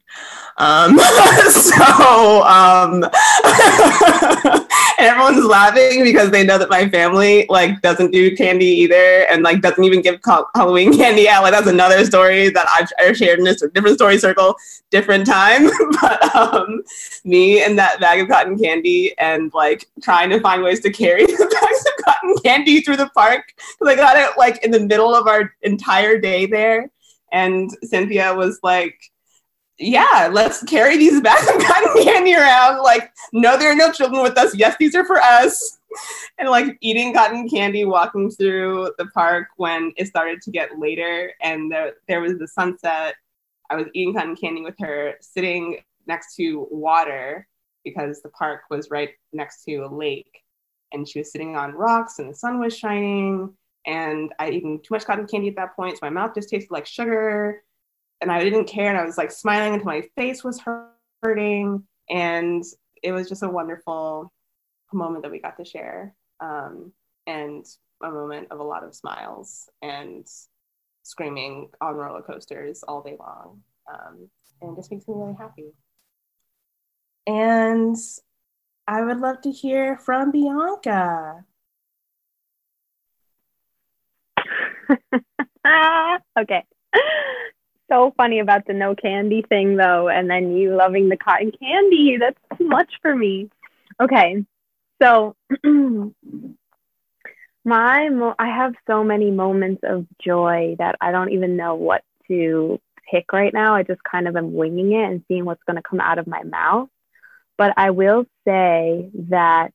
[0.57, 0.99] Um,
[1.51, 3.05] so, um,
[4.99, 9.61] everyone's laughing because they know that my family like doesn't do candy either, and like
[9.61, 10.21] doesn't even give
[10.55, 11.43] Halloween candy out.
[11.43, 14.57] Like that's another story that I've, I've shared in a different story circle,
[14.91, 15.71] different time.
[16.01, 16.83] but um,
[17.25, 21.27] me and that bag of cotton candy, and like trying to find ways to carry
[21.27, 23.45] the bags of cotton candy through the park
[23.85, 26.91] I got it like in the middle of our entire day there
[27.35, 28.97] and Cynthia was like,
[29.79, 32.83] yeah, let's carry these bags of cotton candy around.
[32.83, 34.55] Like, no, there are no children with us.
[34.57, 35.79] Yes, these are for us.
[36.39, 41.33] And like eating cotton candy, walking through the park when it started to get later
[41.41, 43.15] and there, there was the sunset.
[43.71, 47.47] I was eating cotton candy with her, sitting next to water
[47.85, 50.43] because the park was right next to a lake.
[50.93, 53.55] And she was sitting on rocks and the sun was shining
[53.87, 56.71] and I'd eaten too much cotton candy at that point, so my mouth just tasted
[56.71, 57.63] like sugar,
[58.25, 60.63] and I didn't care, and I was like smiling until my face was
[61.23, 62.65] hurting, and
[63.03, 64.33] it was just a wonderful
[64.95, 66.91] moment that we got to share, um,
[67.27, 67.67] and
[68.03, 70.27] a moment of a lot of smiles and
[71.03, 73.61] screaming on roller coasters all day long,
[73.93, 74.31] um,
[74.63, 75.67] and just makes me really happy.
[77.27, 77.97] And
[78.89, 81.45] I would love to hear from Bianca.
[86.39, 86.65] okay.
[87.95, 92.17] So funny about the no candy thing though, and then you loving the cotton candy.
[92.19, 93.51] That's too much for me.
[94.01, 94.45] Okay.
[95.01, 95.37] So
[97.65, 102.03] my mo- I have so many moments of joy that I don't even know what
[102.27, 103.77] to pick right now.
[103.77, 106.27] I just kind of am winging it and seeing what's going to come out of
[106.27, 106.89] my mouth.
[107.57, 109.71] But I will say that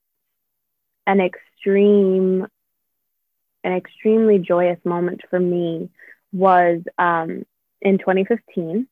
[1.08, 2.48] an extreme
[3.64, 5.90] an extremely joyous moment for me
[6.34, 7.46] was um,
[7.82, 8.88] in 2015.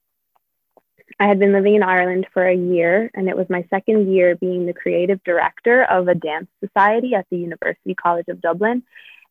[1.19, 4.36] I had been living in Ireland for a year, and it was my second year
[4.36, 8.84] being the creative director of a dance society at the University College of Dublin.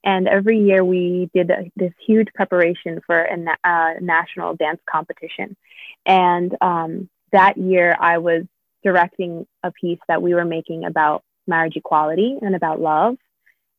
[0.03, 4.81] And every year we did a, this huge preparation for a na- uh, national dance
[4.89, 5.57] competition.
[6.05, 8.45] And um, that year I was
[8.83, 13.17] directing a piece that we were making about marriage equality and about love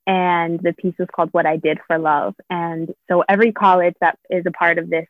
[0.07, 2.33] and the piece was called What I Did for Love.
[2.49, 5.05] And so every college that is a part of this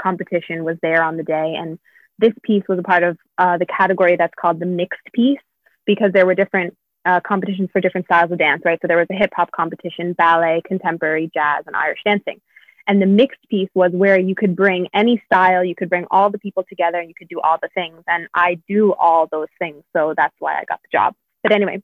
[0.00, 1.54] competition was there on the day.
[1.58, 1.78] And
[2.18, 5.40] this piece was a part of uh, the category that's called the mixed piece
[5.86, 8.78] because there were different uh, competitions for different styles of dance, right?
[8.80, 12.40] So there was a hip hop competition, ballet, contemporary, jazz, and Irish dancing.
[12.86, 16.30] And the mixed piece was where you could bring any style, you could bring all
[16.30, 18.02] the people together, and you could do all the things.
[18.06, 19.82] And I do all those things.
[19.94, 21.14] So that's why I got the job.
[21.42, 21.82] But anyway,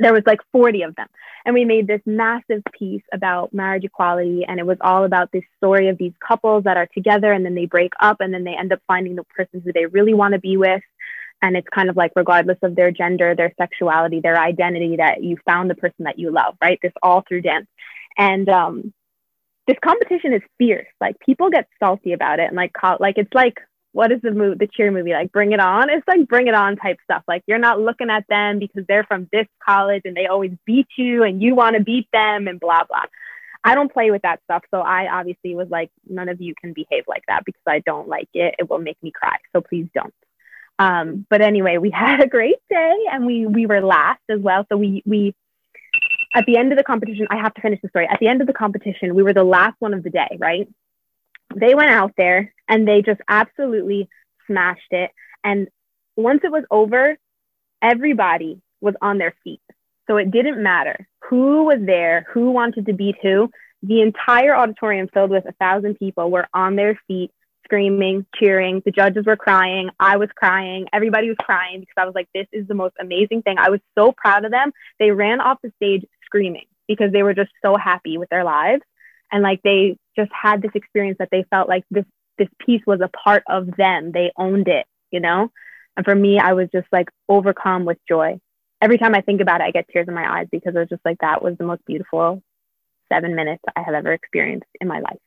[0.00, 1.06] there was like 40 of them.
[1.44, 5.44] And we made this massive piece about marriage equality and it was all about this
[5.58, 8.56] story of these couples that are together and then they break up and then they
[8.56, 10.82] end up finding the person who they really want to be with.
[11.42, 15.36] And it's kind of like regardless of their gender their sexuality their identity that you
[15.46, 16.78] found the person that you love right?
[16.82, 17.66] This all through dance.
[18.16, 18.94] And um
[19.66, 20.88] this competition is fierce.
[21.00, 23.60] Like people get salty about it and like like it's like
[23.92, 25.32] what is the movie, the cheer movie like?
[25.32, 25.90] Bring It On.
[25.90, 27.24] It's like Bring It On type stuff.
[27.26, 30.88] Like you're not looking at them because they're from this college and they always beat
[30.96, 33.04] you and you want to beat them and blah blah.
[33.62, 36.72] I don't play with that stuff, so I obviously was like, none of you can
[36.72, 38.54] behave like that because I don't like it.
[38.58, 40.14] It will make me cry, so please don't.
[40.78, 44.66] Um, but anyway, we had a great day and we we were last as well.
[44.70, 45.34] So we we
[46.32, 48.06] at the end of the competition, I have to finish the story.
[48.06, 50.68] At the end of the competition, we were the last one of the day, right?
[51.54, 54.08] they went out there and they just absolutely
[54.46, 55.10] smashed it.
[55.44, 55.68] And
[56.16, 57.18] once it was over,
[57.82, 59.60] everybody was on their feet.
[60.06, 63.50] So it didn't matter who was there, who wanted to beat who.
[63.82, 67.30] The entire auditorium filled with a thousand people were on their feet,
[67.64, 68.82] screaming, cheering.
[68.84, 69.90] The judges were crying.
[69.98, 70.86] I was crying.
[70.92, 73.56] Everybody was crying because I was like, this is the most amazing thing.
[73.58, 74.72] I was so proud of them.
[74.98, 78.82] They ran off the stage screaming because they were just so happy with their lives
[79.32, 82.04] and like they just had this experience that they felt like this
[82.40, 85.48] this piece was a part of them they owned it you know
[85.96, 88.40] and for me i was just like overcome with joy
[88.82, 90.88] every time i think about it i get tears in my eyes because it was
[90.88, 92.42] just like that was the most beautiful
[93.12, 95.18] seven minutes I have ever experienced in my life.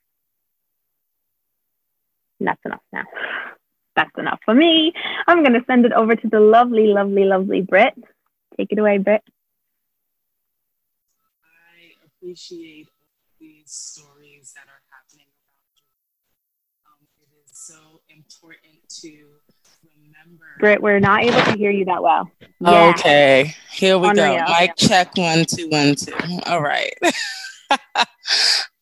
[2.40, 3.04] And that's enough now.
[3.96, 4.94] That's enough for me.
[5.28, 7.94] I'm going to send it over to the lovely, lovely, lovely Britt.
[8.58, 9.24] Take it away, Britt.
[11.44, 12.88] I appreciate
[13.40, 15.84] these stories that are happening around you.
[16.88, 19.12] Um, it is so important to
[19.84, 20.46] remember.
[20.60, 22.30] Britt, we're not able to hear you that well.
[22.60, 22.90] Yeah.
[22.90, 24.46] Okay, here we Unreal.
[24.46, 24.54] go.
[24.60, 26.14] Mic check one two one two.
[26.46, 26.94] All right.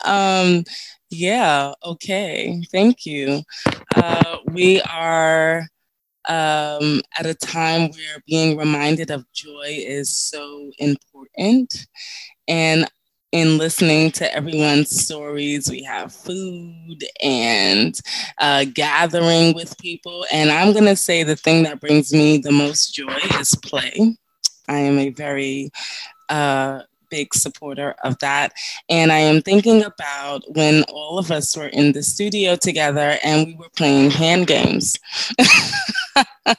[0.06, 0.64] um,
[1.10, 1.74] yeah.
[1.84, 2.62] Okay.
[2.72, 3.42] Thank you.
[3.96, 5.68] Uh, we are
[6.28, 11.88] um, at a time where being reminded of joy is so important,
[12.48, 12.88] and
[13.32, 17.98] in listening to everyone's stories, we have food and
[18.40, 20.26] uh, gathering with people.
[20.32, 24.18] And I'm going to say the thing that brings me the most joy is play.
[24.68, 25.72] I am a very
[26.30, 28.54] uh, big supporter of that.
[28.90, 33.48] And I am thinking about when all of us were in the studio together and
[33.48, 34.98] we were playing hand games.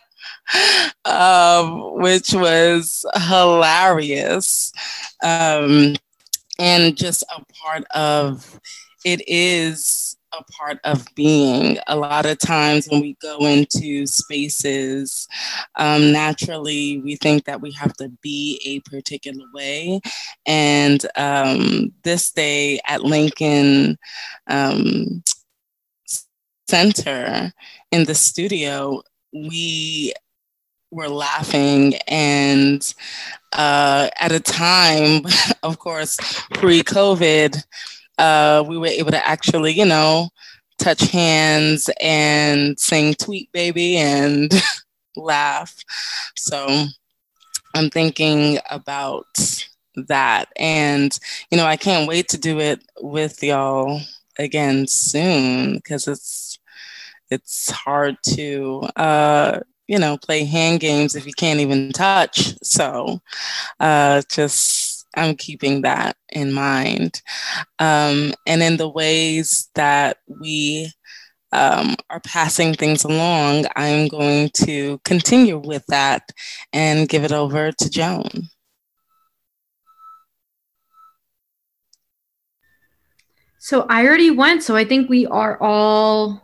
[1.05, 4.73] um, which was hilarious.
[5.23, 5.97] Um,
[6.59, 8.61] and just a part of
[9.05, 11.79] it is a part of being.
[11.87, 15.29] A lot of times when we go into spaces,
[15.77, 20.01] um, naturally we think that we have to be a particular way.
[20.47, 23.99] And um, this day at Lincoln
[24.47, 25.23] um,
[26.69, 27.53] Center
[27.91, 30.15] in the studio, we
[30.93, 32.95] were laughing and
[33.53, 35.25] uh, at a time,
[35.63, 36.19] of course,
[36.55, 37.63] pre-COVID,
[38.19, 40.29] uh, we were able to actually, you know,
[40.79, 44.53] touch hands and sing "Tweet Baby" and
[45.17, 45.75] laugh.
[46.37, 46.87] So
[47.75, 49.27] I'm thinking about
[50.09, 51.19] that, and
[51.51, 54.01] you know, I can't wait to do it with y'all
[54.39, 56.59] again soon because it's
[57.31, 62.55] it's hard to uh, you know, play hand games if you can't even touch.
[62.63, 63.21] So
[63.81, 67.21] uh, just I'm keeping that in mind.
[67.79, 70.91] Um, and in the ways that we
[71.53, 76.31] um, are passing things along, I'm going to continue with that
[76.73, 78.49] and give it over to Joan.
[83.59, 86.43] So I already went, so I think we are all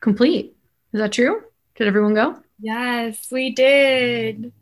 [0.00, 0.54] complete.
[0.92, 1.42] Is that true?
[1.76, 2.36] Did everyone go?
[2.60, 4.52] Yes, we did.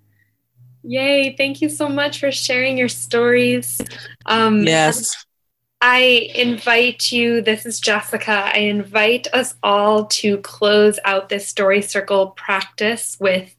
[0.82, 1.36] Yay.
[1.36, 3.80] Thank you so much for sharing your stories.
[4.26, 5.14] Um, yes.
[5.80, 8.50] I invite you, this is Jessica.
[8.54, 13.54] I invite us all to close out this story circle practice with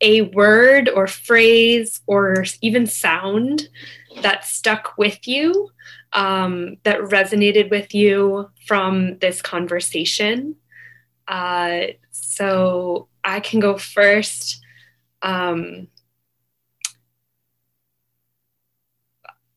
[0.00, 3.68] a word or phrase or even sound
[4.20, 5.70] that stuck with you,
[6.12, 10.56] um, that resonated with you from this conversation.
[11.26, 11.86] Uh,
[12.36, 14.60] so I can go first.
[15.22, 15.88] Um,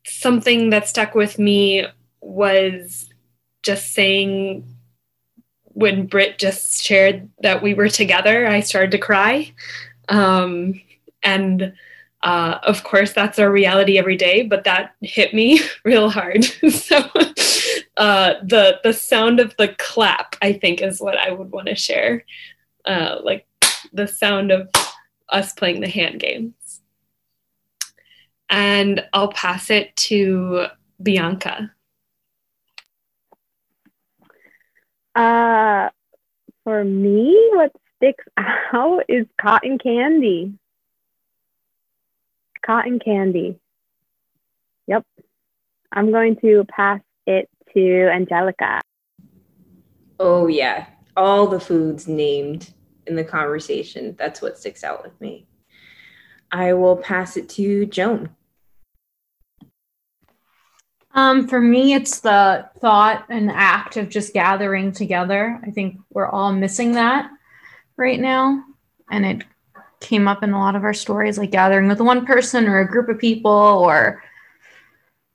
[0.05, 1.85] something that stuck with me
[2.21, 3.09] was
[3.63, 4.65] just saying
[5.63, 9.53] when Britt just shared that we were together, I started to cry.
[10.09, 10.81] Um,
[11.21, 11.73] and
[12.23, 16.43] uh, of course, that's our reality every day, but that hit me real hard.
[16.69, 16.97] so
[17.97, 21.75] uh, the the sound of the clap, I think, is what I would want to
[21.75, 22.23] share.
[22.87, 23.45] Uh, like
[23.93, 24.69] the sound of
[25.29, 26.81] us playing the hand games.
[28.49, 30.67] And I'll pass it to
[31.01, 31.71] Bianca.
[35.13, 35.89] Uh,
[36.63, 38.23] for me, what sticks
[38.73, 40.53] out is cotton candy.
[42.65, 43.59] Cotton candy.
[44.87, 45.05] Yep.
[45.91, 48.81] I'm going to pass it to Angelica.
[50.19, 50.85] Oh, yeah.
[51.15, 52.73] All the foods named
[53.07, 54.15] in the conversation.
[54.17, 55.47] That's what sticks out with me.
[56.51, 58.29] I will pass it to Joan.
[61.11, 65.59] Um, for me, it's the thought and act of just gathering together.
[65.65, 67.31] I think we're all missing that
[67.97, 68.63] right now.
[69.09, 69.43] And it
[69.99, 72.87] came up in a lot of our stories, like gathering with one person or a
[72.87, 74.23] group of people or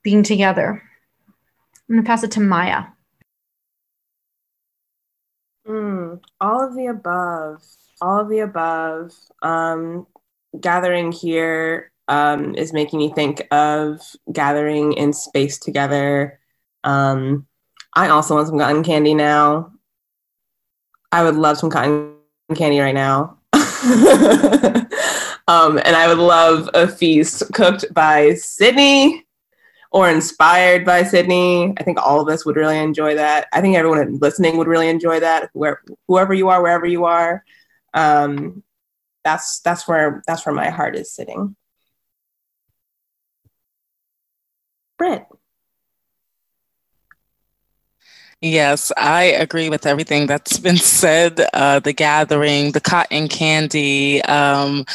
[0.03, 0.81] being together.
[1.89, 2.85] I'm going to pass it to Maya.
[5.67, 6.02] Mm,
[6.39, 7.63] all of the above.
[8.01, 9.11] All of the above.
[9.41, 10.07] Um,
[10.59, 14.01] gathering here um, is making me think of
[14.31, 16.39] gathering in space together.
[16.83, 17.47] Um,
[17.95, 19.71] I also want some cotton candy now.
[21.11, 22.15] I would love some cotton
[22.55, 23.37] candy right now.
[25.47, 29.23] um, and I would love a feast cooked by Sydnie
[29.93, 31.73] or inspired by Sydnie.
[31.79, 33.47] I think all of us would really enjoy that.
[33.53, 35.51] I think everyone listening would really enjoy that.
[35.53, 37.45] Where, whoever you are, wherever you are,
[37.93, 38.63] um,
[39.23, 41.55] that's that's where that's where my heart is sitting.
[44.97, 45.25] Britt.
[48.41, 51.39] Yes, I agree with everything that's been said.
[51.53, 54.85] Uh, the gathering, the cotton candy, um,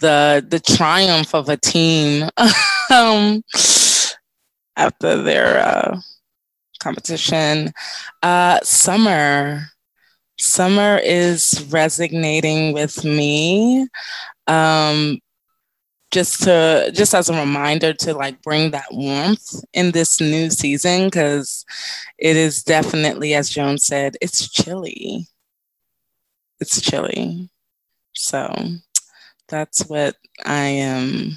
[0.00, 2.28] the the triumph of a team
[2.90, 3.44] um,
[4.78, 6.00] after their uh,
[6.80, 7.72] competition.
[8.22, 9.64] Uh, summer,
[10.38, 13.88] summer is resonating with me.
[14.46, 15.18] Um,
[16.10, 21.06] just to just as a reminder to like bring that warmth in this new season
[21.06, 21.66] because
[22.18, 25.28] it is definitely as joan said it's chilly
[26.60, 27.50] it's chilly
[28.14, 28.50] so
[29.48, 30.16] that's what
[30.46, 31.36] i am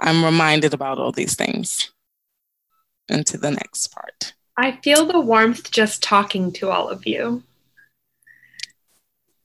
[0.00, 1.92] i'm reminded about all these things
[3.08, 7.42] into the next part i feel the warmth just talking to all of you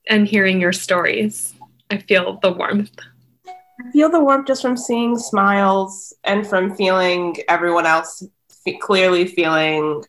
[0.09, 1.53] and hearing your stories
[1.89, 2.91] i feel the warmth
[3.47, 8.23] I feel the warmth just from seeing smiles and from feeling everyone else
[8.67, 10.03] f- clearly feeling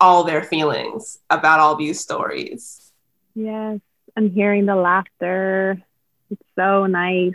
[0.00, 2.92] all their feelings about all these stories.
[3.34, 3.80] Yes,
[4.16, 5.82] and hearing the laughter.
[6.30, 7.32] It's so nice.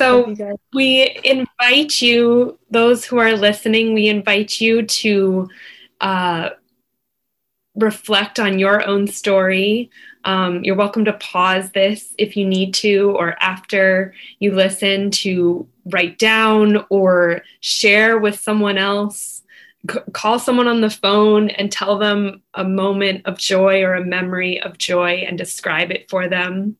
[0.00, 0.34] So
[0.72, 5.50] we invite you, those who are listening, we invite you to
[6.00, 6.50] uh,
[7.74, 9.90] reflect on your own story.
[10.24, 15.68] Um, you're welcome to pause this if you need to, or after you listen, to
[15.84, 19.42] write down or share with someone else.
[19.90, 24.04] C- call someone on the phone and tell them a moment of joy or a
[24.06, 26.78] memory of joy and describe it for them.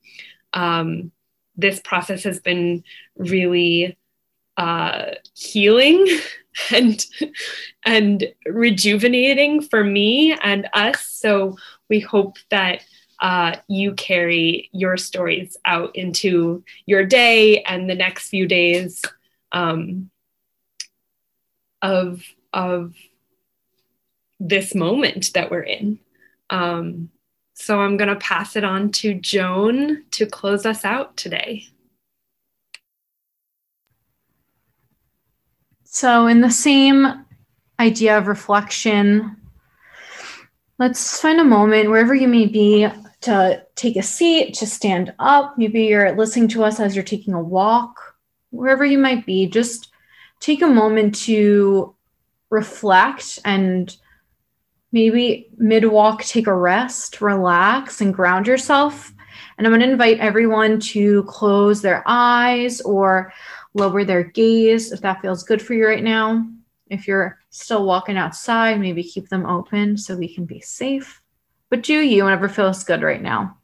[0.54, 1.12] Um,
[1.60, 2.84] this process has been
[3.16, 3.96] really
[4.56, 6.06] uh, healing
[6.72, 7.06] and
[7.84, 11.06] and rejuvenating for me and us.
[11.06, 11.56] So
[11.88, 12.84] we hope that
[13.20, 19.02] uh, you carry your stories out into your day and the next few days
[19.52, 20.10] um,
[21.82, 22.94] of of
[24.38, 25.98] this moment that we're in.
[26.48, 27.10] Um,
[27.60, 31.66] so I'm going to pass it on to Joan to close us out today.
[35.84, 37.26] So, in the same
[37.78, 39.36] idea of reflection,
[40.78, 42.88] let's find a moment wherever you may be
[43.22, 45.58] to take a seat, to stand up.
[45.58, 48.16] Maybe you're listening to us as you're taking a walk,
[48.50, 49.46] wherever you might be.
[49.46, 49.90] Just
[50.38, 51.94] take a moment to
[52.48, 53.94] reflect and
[54.92, 59.12] maybe mid walk, take a rest, relax, and ground yourself.
[59.56, 63.32] And I'm going to invite everyone to close their eyes or
[63.74, 66.46] lower their gaze if that feels good for you right now.
[66.88, 71.22] If you're still walking outside, maybe keep them open so we can be safe.
[71.68, 73.56] But do you whenever feels good right now.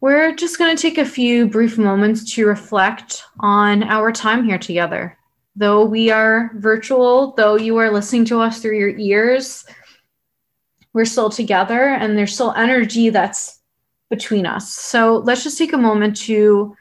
[0.00, 4.58] We're just going to take a few brief moments to reflect on our time here
[4.58, 5.16] together.
[5.56, 9.64] Though we are virtual, though you are listening to us through your ears,
[10.92, 13.60] we're still together and there's still energy that's
[14.10, 14.74] between us.
[14.74, 16.76] So let's just take a moment to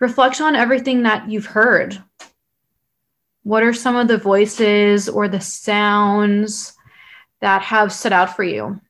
[0.00, 2.02] reflect on everything that you've heard.
[3.42, 6.74] What are some of the voices or the sounds
[7.40, 8.80] that have stood out for you?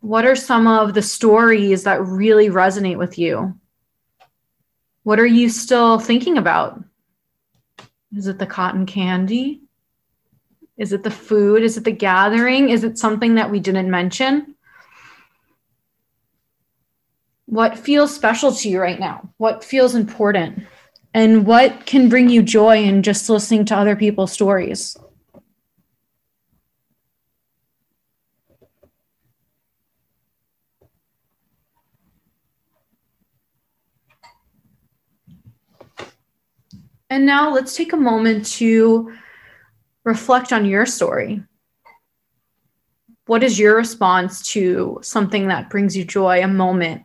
[0.00, 3.58] What are some of the stories that really resonate with you?
[5.02, 6.82] What are you still thinking about?
[8.14, 9.62] Is it the cotton candy?
[10.76, 11.62] Is it the food?
[11.62, 12.68] Is it the gathering?
[12.68, 14.54] Is it something that we didn't mention?
[17.46, 19.30] What feels special to you right now?
[19.38, 20.64] What feels important?
[21.14, 24.96] And what can bring you joy in just listening to other people's stories?
[37.16, 39.10] And now let's take a moment to
[40.04, 41.42] reflect on your story.
[43.24, 47.04] What is your response to something that brings you joy, a moment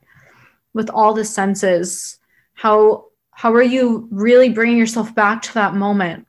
[0.73, 2.19] with all the senses?
[2.55, 6.27] How how are you really bringing yourself back to that moment?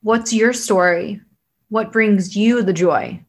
[0.00, 1.22] What's your story?
[1.70, 3.24] What brings you the joy?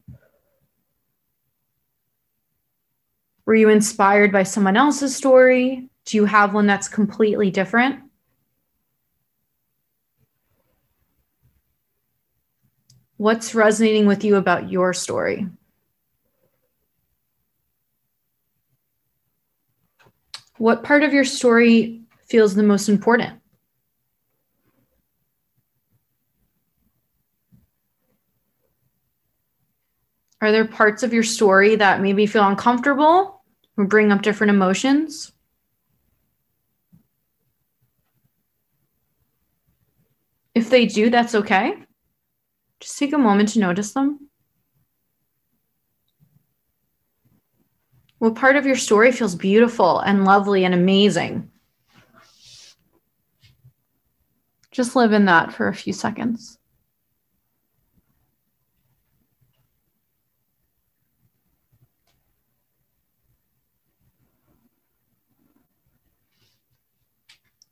[3.44, 5.90] Were you inspired by someone else's story?
[6.06, 8.00] Do you have one that's completely different?
[13.16, 15.48] What's resonating with you about your story?
[20.58, 23.40] What part of your story feels the most important?
[30.40, 33.42] Are there parts of your story that maybe feel uncomfortable
[33.76, 35.32] or bring up different emotions?
[40.56, 41.74] If they do, that's okay.
[42.80, 44.30] Just take a moment to notice them.
[48.16, 51.50] What part of your story feels beautiful and lovely and amazing?
[54.70, 56.58] Just live in that for a few seconds.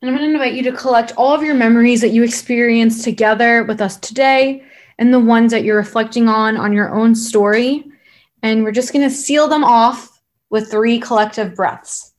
[0.05, 3.05] And I'm going to invite you to collect all of your memories that you experienced
[3.05, 4.62] together with us today
[4.98, 7.86] and the ones that you're reflecting on on your own story.
[8.42, 12.12] And we're just going to seal them off with three collective breaths.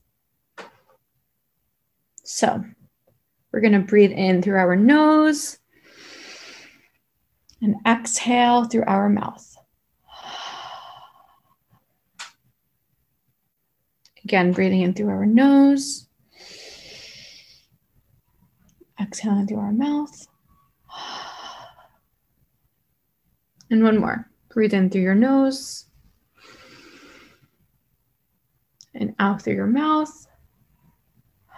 [2.23, 2.65] So
[3.51, 5.59] we're going to breathe in through our nose
[7.61, 9.55] and exhale through our mouth.
[14.23, 16.05] Again, breathing in through our nose
[18.99, 20.27] Exhaling through our mouth.
[23.71, 24.29] And one more.
[24.49, 25.85] Breathe in through your nose
[28.93, 30.27] and out through your mouth.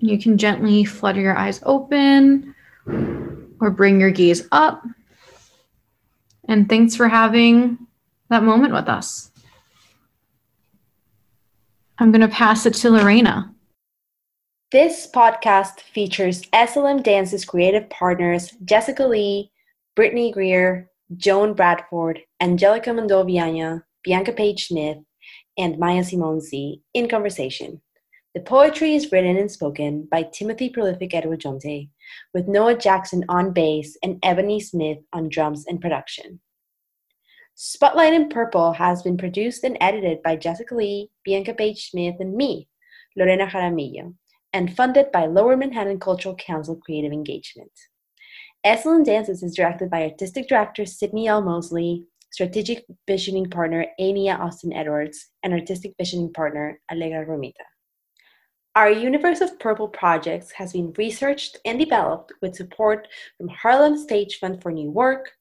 [0.00, 2.54] And you can gently flutter your eyes open
[3.60, 4.84] or bring your gaze up.
[6.46, 7.78] And thanks for having
[8.28, 9.30] that moment with us.
[11.98, 13.53] I'm going to pass it to Lorena.
[14.74, 19.52] This podcast features SLMDances creative partners Jessica Lee,
[19.94, 24.98] Brittany Grier, Joan Bradford, Angelica Mondol Viana, Bianca Paige Smith,
[25.56, 26.82] and Maya Simone Z.
[26.92, 27.80] in conversation.
[28.34, 31.88] The poetry is written and spoken by Timothy Prolific Edwaujonte,
[32.34, 36.40] with Noah Jackson on bass and Ebonie Smith on drums and production.
[37.54, 42.34] Spotlight in Purple has been produced and edited by Jessica Lee, Bianca Paige Smith, and
[42.34, 42.66] me,
[43.16, 44.14] Lorena Jaramillo
[44.54, 47.72] and funded by Lower Manhattan Cultural Council Creative Engagement.
[48.64, 51.42] SLMDances is directed by Artistic Director Sydnie L.
[51.42, 54.12] Mosley, Strategic Visioning Partner A.
[54.12, 57.64] Nia Austin-Edwards, and Artistic Visioning Partner Allegra Romita.
[58.76, 64.38] Our Universe of Purple projects has been researched and developed with support from Harlem Stage
[64.38, 65.32] Fund for New Work,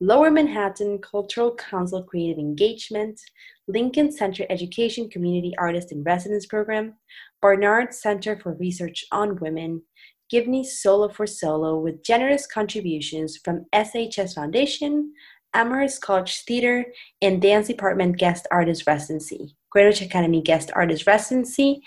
[0.00, 3.20] Lower Manhattan Cultural Council Creative Engagement,
[3.68, 6.94] Lincoln Center Education Community Artist in Residence Program,
[7.42, 9.82] Barnard Center for Research on Women,
[10.30, 15.12] Gibney Solo for Solo with generous contributions from SHS Foundation,
[15.52, 16.86] Amherst College Theater,
[17.20, 21.82] and Dance Department Guest Artist Residency, Greenwich Academy Guest Artist Residency,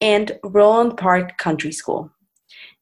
[0.00, 2.10] and Roland Park Country School.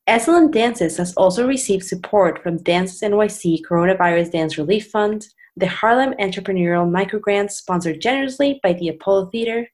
[0.09, 6.91] SLMDances has also received support from Dances NYC Coronavirus Dance Relief Fund, the Harlem Entrepreneurial
[6.91, 9.69] Microgrant sponsored generously by the Apollo Theater,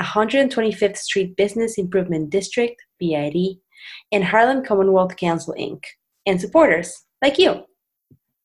[0.00, 3.58] 125th Street Business Improvement District, BID,
[4.10, 5.82] and Harlem Commonwealth Council Inc.,
[6.26, 7.64] and supporters like you.